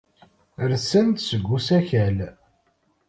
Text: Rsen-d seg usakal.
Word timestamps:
Rsen-d 0.71 1.15
seg 1.21 1.43
usakal. 1.55 2.17